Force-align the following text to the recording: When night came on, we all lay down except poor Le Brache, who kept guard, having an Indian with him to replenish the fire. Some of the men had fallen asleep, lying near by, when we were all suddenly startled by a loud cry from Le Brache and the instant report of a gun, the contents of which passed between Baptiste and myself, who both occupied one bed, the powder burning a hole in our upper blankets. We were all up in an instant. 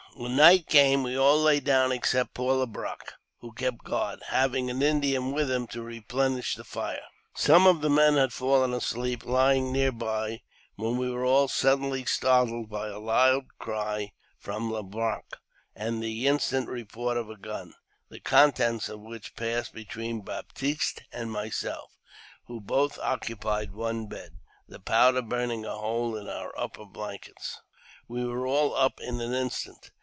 When 0.13 0.35
night 0.35 0.67
came 0.67 0.99
on, 0.99 1.03
we 1.05 1.17
all 1.17 1.41
lay 1.41 1.61
down 1.61 1.93
except 1.93 2.33
poor 2.33 2.53
Le 2.55 2.67
Brache, 2.67 3.13
who 3.39 3.53
kept 3.53 3.85
guard, 3.85 4.21
having 4.27 4.69
an 4.69 4.81
Indian 4.83 5.31
with 5.31 5.49
him 5.49 5.67
to 5.67 5.81
replenish 5.81 6.55
the 6.55 6.65
fire. 6.65 7.05
Some 7.33 7.65
of 7.65 7.79
the 7.79 7.89
men 7.89 8.15
had 8.15 8.33
fallen 8.33 8.73
asleep, 8.73 9.25
lying 9.25 9.71
near 9.71 9.93
by, 9.93 10.41
when 10.75 10.97
we 10.97 11.09
were 11.09 11.23
all 11.23 11.47
suddenly 11.47 12.03
startled 12.03 12.69
by 12.69 12.89
a 12.89 12.99
loud 12.99 13.45
cry 13.57 14.11
from 14.37 14.69
Le 14.69 14.83
Brache 14.83 15.31
and 15.77 16.03
the 16.03 16.27
instant 16.27 16.67
report 16.67 17.15
of 17.15 17.29
a 17.29 17.37
gun, 17.37 17.73
the 18.09 18.19
contents 18.19 18.89
of 18.89 18.99
which 18.99 19.33
passed 19.37 19.73
between 19.73 20.21
Baptiste 20.21 21.01
and 21.13 21.31
myself, 21.31 21.89
who 22.47 22.59
both 22.59 22.99
occupied 22.99 23.71
one 23.71 24.07
bed, 24.07 24.31
the 24.67 24.79
powder 24.81 25.21
burning 25.21 25.63
a 25.65 25.77
hole 25.77 26.17
in 26.17 26.27
our 26.27 26.51
upper 26.59 26.85
blankets. 26.85 27.61
We 28.09 28.25
were 28.25 28.45
all 28.45 28.75
up 28.75 28.99
in 28.99 29.21
an 29.21 29.33
instant. 29.33 29.89